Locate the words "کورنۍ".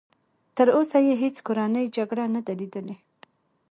1.47-1.85